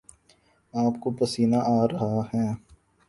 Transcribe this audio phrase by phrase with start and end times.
[0.73, 2.47] آپ کو پسینہ آرہا ہے